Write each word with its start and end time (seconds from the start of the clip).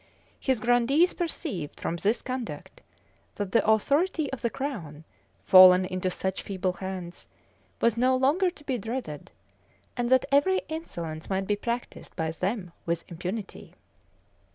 His 0.39 0.59
grandees 0.59 1.13
perceived, 1.13 1.79
from 1.79 1.97
this 1.97 2.23
conduct, 2.23 2.81
that 3.35 3.51
the 3.51 3.63
authority 3.69 4.33
of 4.33 4.41
the 4.41 4.49
crown, 4.49 5.05
fallen 5.43 5.85
into 5.85 6.09
such 6.09 6.41
feeble 6.41 6.73
hands, 6.73 7.27
was 7.79 7.97
no 7.97 8.15
longer 8.15 8.49
to 8.49 8.63
be 8.63 8.79
dreaded, 8.79 9.29
and 9.95 10.09
that 10.09 10.25
every 10.31 10.63
insolence 10.69 11.29
might 11.29 11.45
be 11.45 11.55
practised 11.55 12.15
by 12.15 12.31
them 12.31 12.71
with 12.87 13.05
impunity. 13.09 13.75